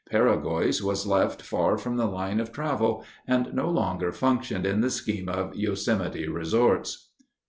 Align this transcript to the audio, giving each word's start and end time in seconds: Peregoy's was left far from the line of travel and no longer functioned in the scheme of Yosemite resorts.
Peregoy's 0.11 0.81
was 0.81 1.05
left 1.05 1.43
far 1.43 1.77
from 1.77 1.95
the 1.95 2.07
line 2.07 2.39
of 2.39 2.51
travel 2.51 3.05
and 3.27 3.53
no 3.53 3.69
longer 3.69 4.11
functioned 4.11 4.65
in 4.65 4.81
the 4.81 4.89
scheme 4.89 5.29
of 5.29 5.55
Yosemite 5.55 6.27
resorts. 6.27 7.11